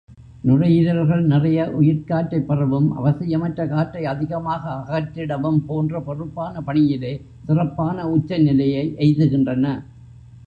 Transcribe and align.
நுரையீரல்கள் 0.43 1.21
நிறைய 1.23 1.65
உயிர்க்காற்றைப் 1.79 2.45
பெறவும், 2.45 2.87
அவசியமற்ற 2.97 3.67
காற்றை 3.67 4.05
அதிகமாக 4.05 4.63
அகற்றிடவும் 4.79 5.59
போன்ற 5.65 5.99
பொறுப்பான 5.99 6.61
பணியிலே 6.61 7.13
சிறப்பான 7.45 8.09
உச்சநிலையை 8.09 8.95
எய்துகின்றன. 8.99 9.65